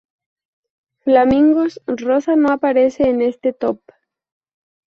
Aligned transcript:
Flamingos 1.03 1.79
rosa 1.85 2.35
no 2.35 2.51
aparece 2.51 3.07
en 3.07 3.21
este 3.21 3.53
top. 3.53 3.81